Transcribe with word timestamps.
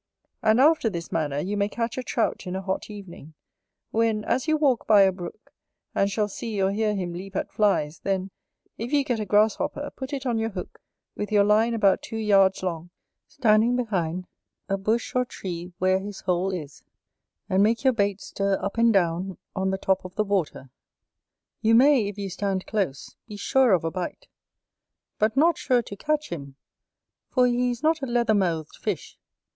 And 0.41 0.59
after 0.59 0.89
this 0.89 1.11
manner 1.11 1.37
you 1.37 1.55
may 1.55 1.69
catch 1.69 1.95
a 1.95 2.01
Trout 2.01 2.47
in 2.47 2.55
a 2.55 2.61
hot 2.63 2.89
evening: 2.89 3.35
when, 3.91 4.25
as 4.25 4.47
you 4.47 4.57
walk 4.57 4.87
by 4.87 5.01
a 5.03 5.11
brook, 5.11 5.53
and 5.93 6.09
shall 6.09 6.27
see 6.27 6.59
or 6.59 6.71
hear 6.71 6.95
him 6.95 7.13
leap 7.13 7.35
at 7.35 7.51
flies, 7.51 7.99
then, 7.99 8.31
if 8.79 8.91
you 8.91 9.03
get 9.03 9.19
a 9.19 9.27
grasshopper, 9.27 9.91
put 9.95 10.11
it 10.11 10.25
on 10.25 10.39
your 10.39 10.49
hook, 10.49 10.81
with 11.15 11.31
your 11.31 11.43
line 11.43 11.75
about 11.75 12.01
two 12.01 12.17
yards 12.17 12.63
long; 12.63 12.89
standing 13.27 13.75
behind 13.75 14.25
a 14.67 14.75
bush 14.75 15.13
or 15.13 15.23
tree 15.23 15.71
where 15.77 15.99
his 15.99 16.21
hole 16.21 16.49
is: 16.49 16.83
and 17.47 17.61
make 17.61 17.83
your 17.83 17.93
bait 17.93 18.21
stir 18.21 18.57
up 18.59 18.79
and 18.79 18.93
down 18.93 19.37
on 19.55 19.69
the 19.69 19.77
top 19.77 20.03
of 20.03 20.15
the 20.15 20.23
water. 20.23 20.71
You 21.61 21.75
may, 21.75 22.07
if 22.07 22.17
you 22.17 22.31
stand 22.31 22.65
close, 22.65 23.15
be 23.27 23.37
sure 23.37 23.71
of 23.73 23.83
a 23.83 23.91
bite, 23.91 24.27
but 25.19 25.37
not 25.37 25.59
sure 25.59 25.83
to 25.83 25.95
catch 25.95 26.29
him, 26.29 26.55
for 27.29 27.45
he 27.45 27.69
is 27.69 27.83
not 27.83 28.01
a 28.01 28.07
leather 28.07 28.33
mouthed 28.33 28.77
fish. 28.77 29.19